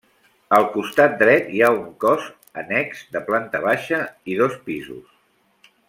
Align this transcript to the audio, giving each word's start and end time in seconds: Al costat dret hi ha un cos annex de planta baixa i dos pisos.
Al 0.59 0.63
costat 0.75 1.19
dret 1.19 1.51
hi 1.57 1.61
ha 1.65 1.69
un 1.75 1.83
cos 2.05 2.25
annex 2.63 3.05
de 3.17 3.21
planta 3.31 3.63
baixa 3.69 4.01
i 4.35 4.39
dos 4.45 4.57
pisos. 4.71 5.71